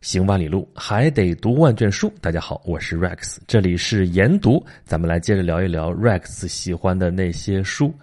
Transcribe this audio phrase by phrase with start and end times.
[0.00, 2.10] 行万里路，还得读万卷书。
[2.22, 7.94] 大家好，我是 Rex，这里是研读，咱们来接着聊一聊 Rex 喜欢的那些书。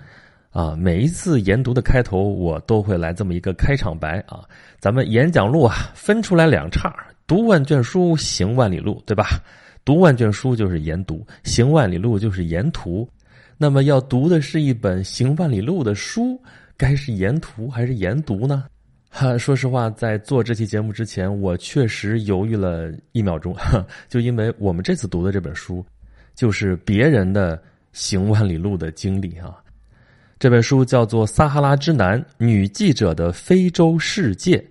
[0.51, 4.41] 啊，每一次研读的开头，我都会来这么一个开场白啊。
[4.79, 9.41] 咱们演讲录啊，分出来两岔，读万卷书，行万里路，对吧？
[9.83, 13.09] 读万卷书就是研读，行万里路就是沿途。
[13.57, 16.39] 那么要读的是一本行万里路的书，
[16.77, 18.65] 该是沿途还是研读呢？
[19.09, 23.55] 哈， 说实话，在做这期节目之前，我确实犹豫了一秒钟，
[24.07, 25.85] 就因为我们这次读的这本书，
[26.35, 27.61] 就是别人的
[27.93, 29.55] 行万里路的经历啊。
[30.39, 34.63] 这本书叫做《撒哈拉之南：女记者的非洲世界》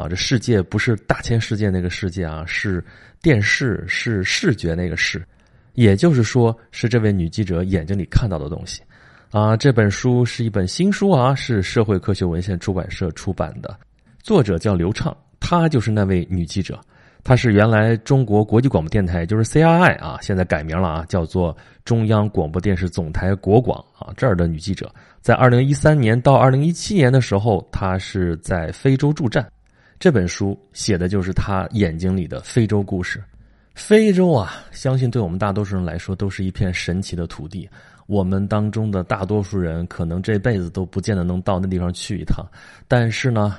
[0.00, 2.82] 啊，这世界不是大千世界那个世界啊，是
[3.20, 5.22] 电视是视觉那个视，
[5.74, 8.80] 也就是说，是这位女记者眼睛里看到的东西
[9.30, 9.56] 啊。
[9.56, 13.74] 这本书是一本新书啊，是社会科学文献出版社出版的。
[14.22, 16.78] 作者叫刘畅，她就是那位女记者，
[17.24, 29.50] 她是原来中国国际广播电台，就是 CRI 啊，现在改名了啊，叫做中央广播电视总台国广啊，这儿的女记者，在二零一三年到二零一七年的时候，她是在非洲驻站。
[29.98, 33.22] 这本书写的就是她眼睛里的非洲故事。
[33.74, 37.68] 非洲啊，相信对我们大多数人来说都是一片神奇的土地。
[38.10, 42.44] 我们当中的大多数人可能这辈子都不见得能到那地方去一趟，
[42.86, 43.56] 但是呢。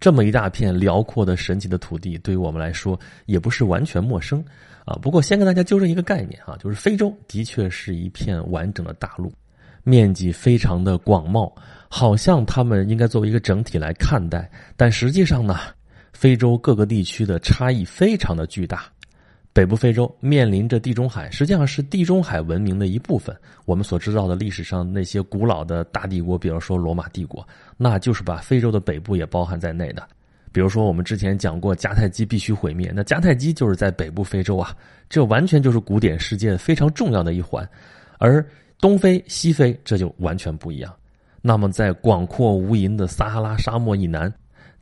[0.00, 4.38] 这么一大片辽阔的神奇的土地，对于我们来说也不是完全陌生
[4.84, 4.94] 啊。
[5.02, 9.32] 不过，先跟大家纠正一个概念啊，就是非洲的确是一片完整的大陆，
[9.82, 11.52] 面积非常的广袤，
[11.88, 15.56] 好像他们应该作为一个整体来看待，但实际上呢，
[16.12, 18.84] 非洲各个地区的差异非常的巨大。
[19.58, 23.36] 北部非洲面临着地中海，实际上是地中海文明的一部分。
[23.64, 27.44] 我们所知道的历史上那些古老的大帝国，比如说罗马帝国，
[27.76, 30.08] 那就是把非洲的北部也包含在内的。
[30.52, 34.72] 比如说我们之前讲过迦太基必须毁灭，那迦太基就是在北部非洲啊，
[35.08, 37.68] 这完全就是古典世界非常重要的一环。
[38.18, 38.46] 而
[38.80, 40.94] 东非、西非这就完全不一样。
[41.42, 44.32] 那么在广阔无垠的撒哈拉沙漠以南，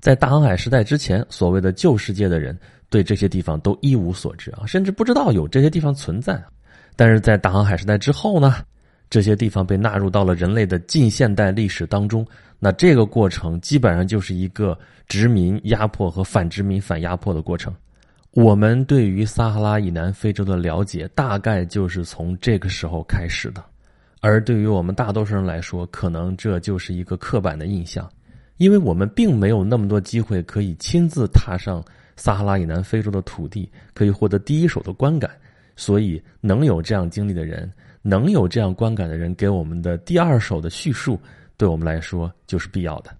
[0.00, 2.54] 在大航海时代之前，所谓的旧世界的人。
[2.96, 6.42] 对这些地方都一无所知啊，甚至不知道有这些地方存在。
[6.96, 8.64] 但是在大航海时代之后呢，
[9.10, 12.26] 这些地方被纳入到了人类的近现代历史当中。
[12.58, 17.70] 那这个过程基本上就是一个殖民、压迫和反殖民、反压迫的过程。
[18.30, 23.62] 我们对于撒哈拉以南非洲的了解，大概就是从这个时候开始的。
[24.22, 28.08] 而对于我们大多数人来说，可能这就是一个刻板的印象，
[28.56, 31.84] 因为我们并没有那么多机会可以亲自踏上。
[32.16, 35.30] 撒哈拉以南非洲的土地可以获得第一手的观感，
[35.76, 37.70] 所以能有这样经历的人，
[38.02, 41.20] 能有这样观感的人给我们的第二手的叙述，
[41.56, 43.10] 对我们来说就是必要的。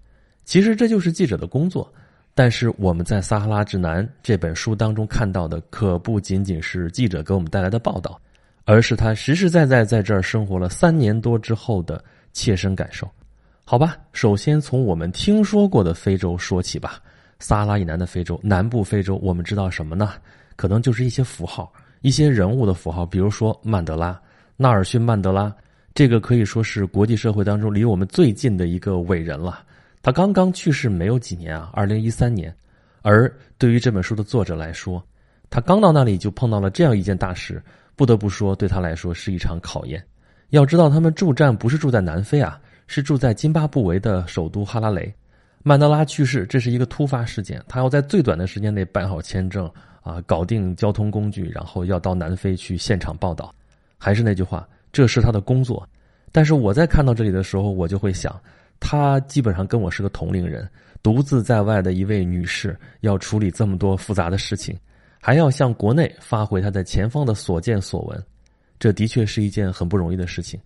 [0.44, 1.92] 其实这就是记者的工作。
[2.38, 8.20] 但是我们在《撒哈拉之南》这本书当中看到的，可不仅仅是记者给我们带来的报道，
[8.66, 12.04] 而是他实实在在在这儿生活了三年多之后的
[12.34, 13.10] 切身感受。
[13.64, 17.00] 好吧，首先从我们听说过的非洲说起吧。
[17.38, 20.12] 撒拉以南的非洲，南部非洲，我们知道什么呢？
[20.56, 24.18] 可能就是一些符号，一些人物的符号，比如说曼德拉、
[24.56, 25.54] 纳尔逊·曼德拉，
[25.94, 29.62] 这个可以说是国际社会当中离我们最近的一个伟人了。
[30.02, 32.54] 他刚刚去世没有几年啊，二零一三年。
[33.02, 35.04] 而对于这本书的作者来说，
[35.50, 37.62] 他刚到那里就碰到了这样一件大事，
[37.94, 40.02] 不得不说对他来说是一场考验。
[40.50, 45.12] 要知道，他们驻站不是住在南非啊，是住在津巴布韦的首都哈拉雷。
[45.68, 47.60] 曼德拉去世，这是一个突发事件。
[47.66, 49.68] 他要在最短的时间内办好签证，
[50.00, 53.52] 啊，搞定交通工具，然后要到南非去现场报道。
[53.98, 55.84] 还是那句话，这是他的工作。
[56.30, 58.40] 但是我在看到这里的时候，我就会想，
[58.78, 60.70] 他基本上跟我是个同龄人，
[61.02, 64.78] 独自在外的一位女士，要处理这么多复杂的事情，
[65.20, 68.24] 还要向国内发回他在前方的所见所闻，
[68.78, 70.60] 这的确是一件很不容易的事情。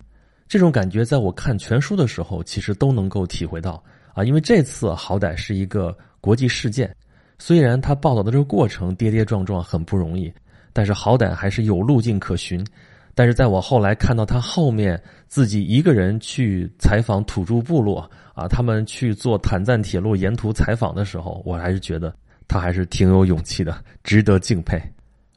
[0.47, 3.83] 这种感觉，在我看全书的时候，其实都能够体会到。
[4.13, 6.93] 啊，因为这次好歹是一个国际事件，
[7.39, 10.31] 虽然他报道的这个过程跌跌撞撞很不容易，
[10.73, 12.65] 但是好歹还是有路径可循。
[13.13, 22.13] 但是在我后来看到他后面自己一个人去采访土著部落啊，他们去做坦赞铁路沿途采访的时候，我还是觉得
[22.47, 24.81] 他还是挺有勇气的，值得敬佩。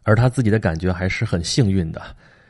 [0.05, 2.00] 而他自己的感觉还是很幸运的，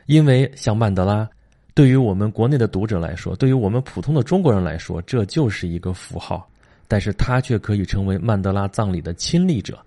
[0.05, 1.27] 因为像曼德拉。
[1.75, 6.49] 对于我们国内的读者来说，对于我们普通的中国人来说，这就是一个符号，
[6.87, 9.77] 但是他却可以成为曼德拉葬礼的亲历者。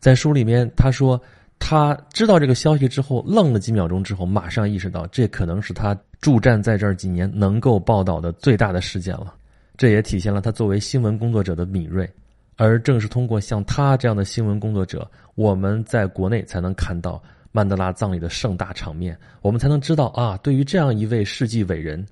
[0.00, 1.20] 在书里面，他说
[1.58, 9.34] 他知道这个消息之后，愣了几秒钟之后，马上意识到这可能是他驻站在这儿几年能够报道的最大的事件了。
[9.76, 12.10] 这也体现了他作为新闻工作者的敏锐。
[12.56, 17.22] 而正是通过像他这样的新闻工作者，我们在国内才能看到
[17.56, 22.06] 曼德拉葬礼的盛大场面，我们才能知道啊，对于这样一位世纪伟人，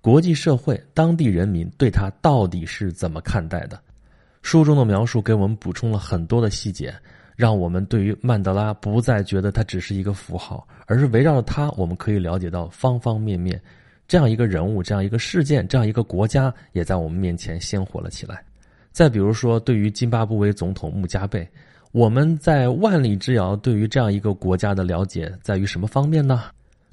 [0.00, 3.80] 国际社会、当地人民对他到底是怎么看待的。
[4.42, 6.92] 书中的描述给我们补充了很多的细节，
[7.36, 13.60] 让我们对于曼德拉不再觉得他只是一个符号，而是围绕着他，我们可以了解到方方面面。
[14.08, 18.42] 这样一个人物，这样一个事件，这样一个国家，也在我们面前鲜活了起来。
[18.90, 21.48] 再比如说，对于津巴布韦总统穆加贝，
[21.92, 26.44] 我们在万里之遥对于这样一个国家的了解在于什么方面呢？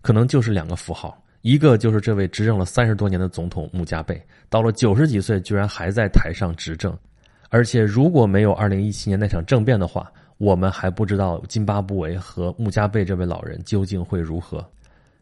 [0.02, 6.98] 可能就是两个符号，一个就是这位执政了三十多年的总统穆加贝，到了九十几岁居然还在台上执政，
[7.50, 14.66] 而且如果没有二零一七年那场政变的话，我们还不知道津巴布韦和穆加贝这位老人究竟会如何。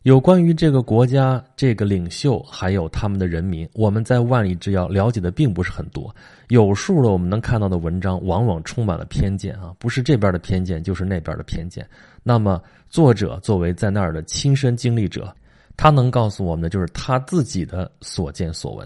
[0.03, 6.13] 有关于这个国家、这个领袖，还有他们的人民，我们在万里之遥了解的并不是很多。
[6.49, 11.87] 有数的我们能看到的文章，往往充满了偏见啊，不是这边的偏见，就是那边的偏见。
[12.21, 15.33] 那么，作者作为在那儿的亲身经历者，
[15.77, 18.85] 他能告诉我们的就是他自己的所见所闻。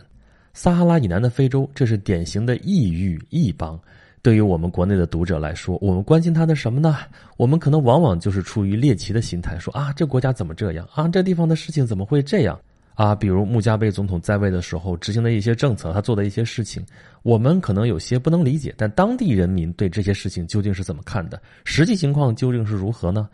[0.54, 3.80] 撒哈拉以南的非洲，这是典型的异域异邦。
[4.22, 6.98] 对于我们国内的读者来说，我们关心他的什么呢？
[7.38, 11.08] 我们可能往往就是出于猎奇的心态，说啊，这国家怎么这样啊？
[11.08, 12.60] 这地方的事情怎么会这样
[12.96, 13.16] 啊？
[13.16, 16.84] 比如穆加贝总统在位的时候执行的一些政策，他做的一些事情，
[17.24, 18.74] 我们可能有些不能理解。
[18.76, 21.42] 但当地人民对这些事情究竟是怎么看的？
[21.64, 23.30] 实际情况究竟是如何呢？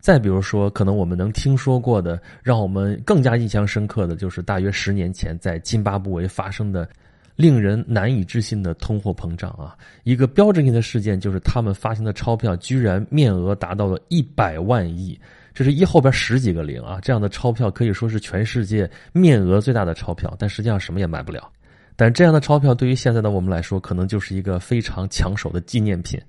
[0.00, 6.88] 再比如说，可能我们能听说过的，让我们更加印象深刻的就是大约十年前在津巴布韦发生的。
[7.36, 9.76] 令人难以置信的通货膨胀啊！
[10.04, 15.18] 一个标志性的事件就是他们发行的钞票居然面额达到了一百万亿，
[15.54, 16.98] 这是一后边十几个零啊！
[17.02, 21.50] 这样的钞票可以说是全世界面额最大的钞票，但实际上什么也买不了。
[21.96, 26.20] 但这样的钞票对于现在的我们来说，可能就是一个非常抢手的纪念品。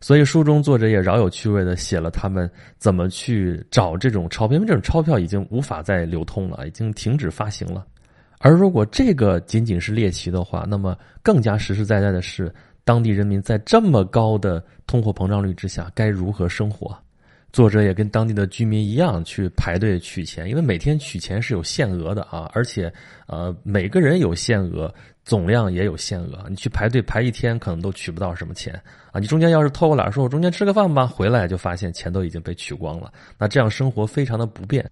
[0.00, 7.84] 所以书中作者也饶有趣味的写了他们怎么去找这种钞票，因为这种钞票已经无法再流通了，已经停止发行了。
[8.40, 12.52] 而如果这个仅仅是猎奇的话，那么更加实实在在的是，
[12.84, 16.96] 当地人民在这么高的通货膨胀率之下该如何生活？
[17.50, 22.92] 作者也跟当地的居民一样去排队取钱，因为每天取钱是有限额的啊，而且
[23.26, 24.94] 呃每个人有限额，
[25.24, 28.74] 总量也有限额，你去排队排一天可能都取不到什么钱
[29.10, 29.18] 啊。
[29.18, 34.88] 你中间要是偷个懒，说我中间吃个饭吧，回来就发现钱都已经被取光了，那这样生活非常的不便。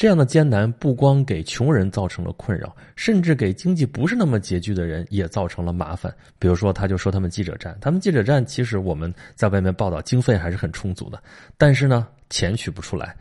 [0.00, 6.10] 这样的艰难不光给穷人造成了困扰，甚至给经济不是那么拮据的人也造成了麻烦。
[6.38, 11.22] 比如说，他就说他们记者站，他们记者站其实我们在外面报道经费还是很充足的，
[11.58, 13.14] 但是呢，钱取不出来，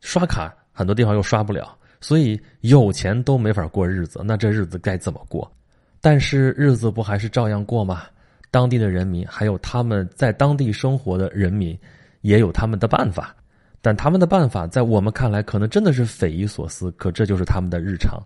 [0.00, 4.22] 刷卡很多地方又刷不了，所以有钱都没法过日子。
[4.24, 5.52] 那这日子该怎么过？
[6.00, 8.04] 但是日子不还是照样过吗？
[8.50, 11.78] 当地的人民还有他们在当地生活的人民，
[12.22, 13.36] 也有他们的办法。
[13.84, 18.18] 但他们的办法在我们看来可能真的是匪夷所思，可这就是他们的日常。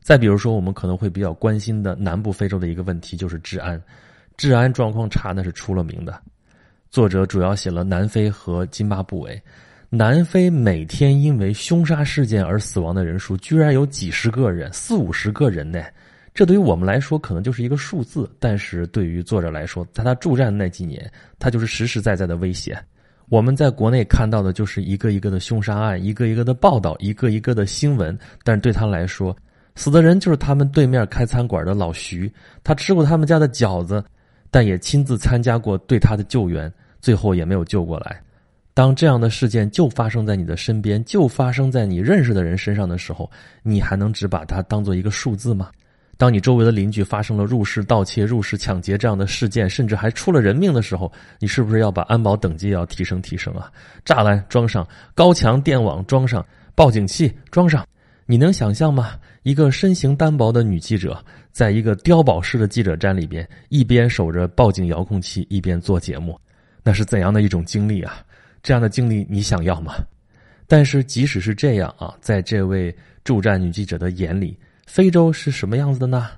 [0.00, 3.82] 再比如说，我们可能会比较关心的南部非洲的一个问题就是治安，
[4.36, 6.22] 治安状况差那是出了名的。
[6.90, 9.42] 作者主要写了南非和津巴布韦，
[9.88, 15.82] 南非每天因为凶杀事件而死亡的人数居然有几十个人，四五十个人呢。
[16.32, 21.10] 这对于我们来说可能就是一个数字，但是对于作者来说，在他驻战那几年，
[21.40, 22.80] 他就是实实在在的威胁。
[23.30, 28.18] 我们在国内看到的就是一个一个的凶杀案，一个一个的报道，一个一个的新闻。
[28.42, 29.34] 但是对他来说，
[29.76, 32.30] 死的人就是他们对面开餐馆的老徐，
[32.64, 34.04] 他吃过他们家的饺子，
[34.50, 38.20] 但也亲自参加过对他的救援，最后也没有救过来。
[38.74, 43.30] 当这样的事件就发生在你的身边，就发生在你认识的人身上的时候，
[43.62, 45.70] 你还能只把它当做一个数字吗？
[46.20, 53.72] 当你周围的邻居发生了入室盗窃、入室抢劫这样的事件，甚至还出了人命的时候，你是不是要把安保等级要提升提升啊？
[54.04, 57.86] 栅栏装上，高墙电网装上，报警器装上，
[58.26, 59.12] 你能想象吗？
[59.44, 66.38] 一个身形单薄的女记者，在一个碉堡式的记者站里边，一边守着报警遥控器，一边做节目，
[66.82, 68.22] 那是怎样的一种经历啊？
[68.62, 69.94] 这样的经历你想要吗？
[70.68, 74.54] 但是即使是这样啊，在这位驻站女记者的眼里。
[74.92, 76.30] 非洲是什么样子的呢？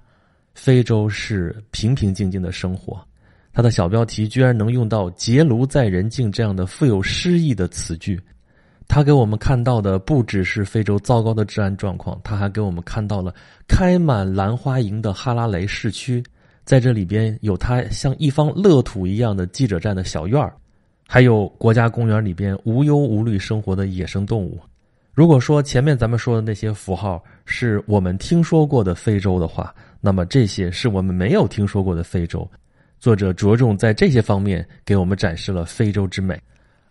[0.55, 3.03] 非洲是平平静静的生活。
[3.51, 8.21] 它的小标题居然能用到“结庐在人境”这样的富有诗意的词句。
[8.87, 13.35] 他给我们看到的不只是非洲糟糕的治安状况，他还给我们看到了
[13.67, 16.23] 开满兰花楹的哈拉雷市区。
[16.67, 20.53] 在这里边有他像一方乐土一样的记者站的小院儿，
[21.09, 24.61] 还有国家公园里边无忧无虑生活的野生动物。
[25.13, 32.51] 如果说前面咱们说的那些符号是我们听说过的非洲的话，那么这些是我们没有听说过的非洲。
[32.99, 36.41] 作者着重在这些方面给我们展示了非洲之美。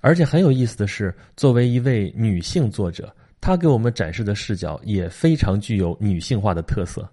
[0.01, 7.09] 而且很有意思的是，作为一位女性作者，她给我们展示的视角也非常具有女性化的特色。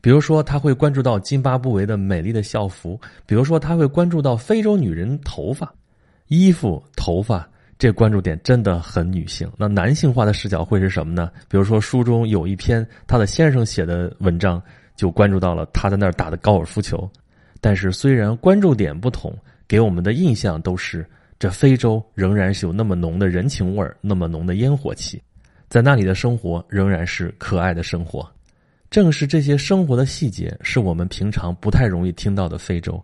[0.00, 5.70] 比如说，她会关注到津巴布韦的美丽的校服；比如说，她会关注到非洲女人头发、
[6.28, 7.46] 衣服、头发，
[7.78, 9.50] 这关注点真的很女性。
[9.56, 11.30] 那男性化的视角会是什么呢？
[11.48, 14.62] 比如说，书中有一篇她的先生写的文章，
[14.96, 17.08] 就关注到了她在那儿打的高尔夫球。
[17.60, 19.36] 但是，虽然关注点不同，
[19.68, 21.06] 给我们的印象都是。
[21.38, 25.22] 这非洲仍然是有那么浓的人情味儿，那么浓的烟火气，
[25.68, 28.26] 在那里的生活仍然是可爱的生活。
[28.88, 32.98] 正是这些生活的细节，是我们平常不太容易听到的非洲。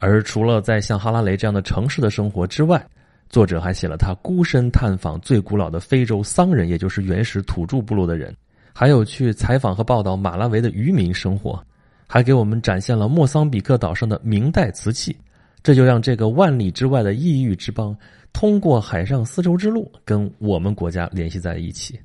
[0.00, 2.84] 而除了在像哈拉雷这样的城市的生活之外，
[3.28, 8.34] 作者还写了他孤身探访最古老的非洲桑人，也就是原始土著部落的人，
[8.72, 11.62] 还有去采访和报道马拉维的渔民生活，
[12.06, 15.16] 还给我们展现了莫桑比克岛上的明代瓷器。
[15.62, 17.94] 这就让这个万里之外的异域之邦，
[18.32, 21.98] 通过海上丝绸之路跟我们国家联系在一起。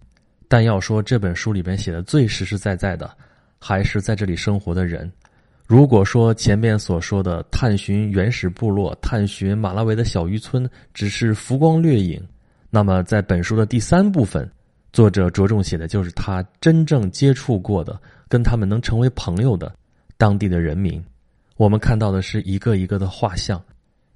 [0.50, 3.16] 但要说这本书里边写的最实实在在的，
[3.60, 5.10] 还是在这里生活的人。
[5.74, 12.24] 如果说前面所说的探寻原始部落、探寻马拉维的小渔村只是浮光掠影，
[12.70, 14.48] 那么在本书的第三部分，
[14.92, 19.74] 作者着重写的就是他真正接触过的、跟他们能成为朋友的
[20.16, 21.04] 当地的人民。
[21.58, 23.60] 我们看到的是一个一个的画像，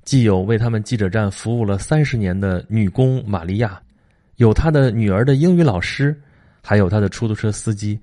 [0.04, 3.82] 既有为他们记者站服务了三十年的女工玛利亚，
[4.36, 6.16] 有他的女儿的英语老师，
[6.62, 8.00] 还有他的出租车司机，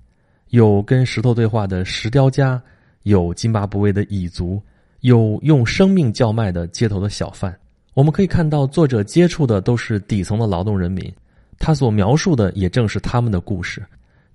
[0.48, 2.60] 有跟石头对话的石雕家，
[3.04, 4.60] 有津巴布韦的蚁族，
[5.00, 7.56] 有用生命叫卖的街头的小贩。
[7.94, 11.10] 我们可以看到，作者接触的都是底层的劳动人民，
[11.58, 13.82] 他所描述的也正是他们的故事。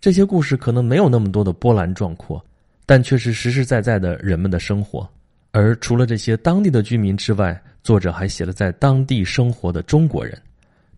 [0.01, 2.43] 这些故事可能没有那么多的波澜壮阔。
[2.85, 5.07] 但却是实实在在的人们的生活，
[5.51, 10.35] 而除了这些当地的居民之外，作者还写了在当地生活的中国人。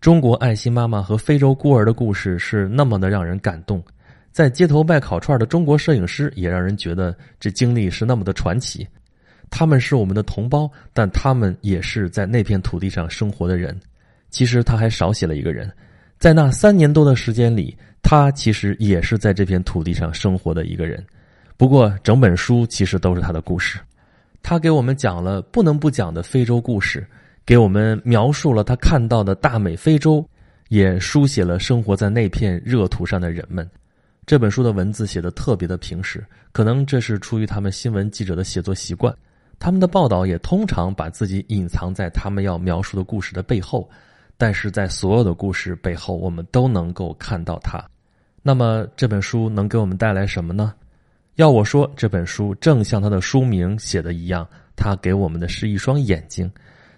[0.00, 3.82] 中国爱心妈妈和非洲孤儿的故事是那么的让人感动，
[4.32, 8.86] 在街头卖烤串的中国摄影师也让人觉得这经历是那么的传奇。
[9.50, 13.78] 他们是我们的同胞，但他们也是在那片土地上生活的人。
[14.30, 15.70] 其实他还少写了一个人，
[16.18, 21.04] 在那三年多的时间里，他其实也是在这片土地上生活的一个人。
[21.58, 23.78] 不过，整本书其实都是他的故事，
[24.42, 27.06] 他给我们讲了不能不讲的非洲故事，
[27.44, 30.26] 给我们描述了他看到的大美非洲，
[30.70, 33.68] 也书写了生活在那片热土上的人们。
[34.24, 39.14] 这本书的文字写的特别的平实，可能这是出于他们新闻记者的写作习惯。
[39.58, 43.88] 他们的报道也通常把自己隐藏在他们要描述的故事的背后，
[44.36, 47.84] 但是在所有的故事背后，我们都能够看到他。
[48.42, 50.72] 那么，这本书能给我们带来什么呢？
[51.36, 56.50] 要我说，这本书正像它的书名写的一样，它给我们的是一双眼睛。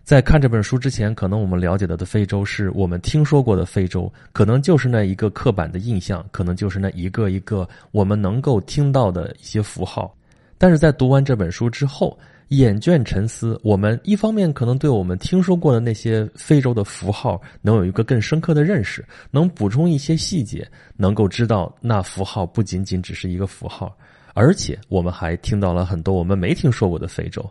[0.04, 10.14] 在看这本书之前，可能我们了解到的非洲是我们听说过的非洲，可能就是那一个刻板的印象，可能就是那一个一个我们能够听到的一些符号。
[10.58, 12.18] 但是在读完这本书之后，
[12.49, 23.96] 眼倦沉思，我们一方面可能对我们听说过的那些非洲的符号能有一个更深刻的认识，能补充一些细节，能够知道那符号不仅仅只是一个符号。
[24.34, 27.42] 而且我们还听到了很多我们没听说过的非洲。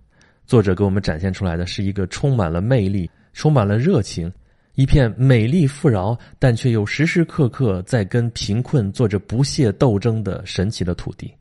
[0.46, 4.32] 作者给我们展现出来的是一个充满了魅力、充满了热情、
[4.76, 11.34] 一片美丽富饶，但却又时时刻刻在跟贫困做着不懈斗争的神奇的土地。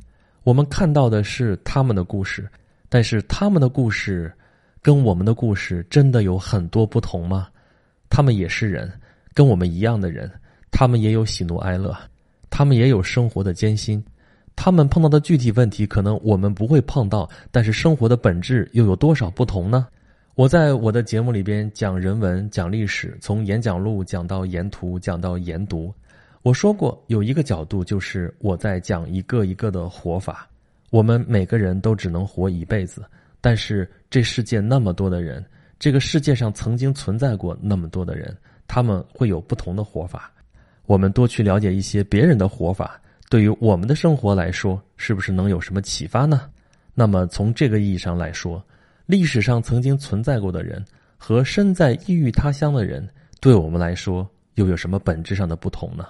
[0.44, 2.49] 我们看到的是他们的故事，
[2.88, 4.32] 但是他们的故事
[4.80, 7.49] 跟我们的故事真的有很多不同吗？
[8.09, 8.90] 他们也是人，
[9.35, 10.30] 跟我们一样的人，
[10.71, 11.97] 他们也有喜怒哀乐，
[12.50, 14.02] 他们也有生活的艰辛。
[14.54, 19.88] 他们碰到的具体问题，可能我们不会碰到，但是生活的本质又有多少不同呢？
[20.35, 25.92] 我在我的节目里边讲人文、讲历史，从演讲录讲到沿途，讲到研读。
[26.42, 30.49] 我说过，有一个角度就是我在讲一个一个的活法。
[30.90, 33.04] 我们每个人都只能活一辈子，
[33.40, 35.44] 但是这世界那么多的人，
[35.78, 40.32] 这个世界上曾经存在过那么多的人，他们会有不同的活法。
[40.87, 43.00] 我们多去了解一些别人的活法。
[43.33, 46.51] 对于我们的生活来说，是不是能有什么启发呢？
[46.93, 48.62] 那么从这个意义上来说，
[49.07, 50.85] 历史上曾经存在过的人
[51.17, 53.09] 和身在异域他乡的人，
[53.41, 56.09] 对我们来说又有什么本质上的不同呢？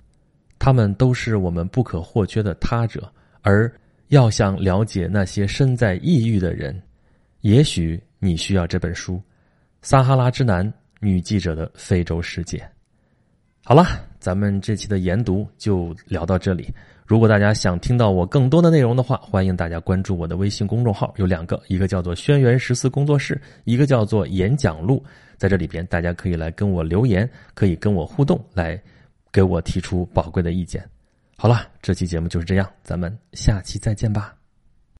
[0.58, 3.08] 他们都是我们不可或缺的他者，
[3.42, 3.72] 而
[4.08, 6.82] 要想了解那些身在异域的人，
[7.42, 9.14] 也许你需要这本书
[9.80, 12.58] 《撒哈拉之南：女记者的非洲世界》。
[13.62, 14.10] 好了。
[14.22, 16.72] 咱们这期的研读就聊到这里。
[17.04, 25.04] 如果大家想听到我更多的内容的话，欢迎大家关注我的微信公众号，有两个，一个叫做“轩辕十四工作室”，一个叫做“演讲录”。
[25.36, 28.80] 在这里边，大家可以来跟我留言，可以跟我互动，来
[29.32, 30.82] 给我提出宝贵的意见。
[31.36, 34.41] 好了，这期节目就是这样，咱们下期再见吧。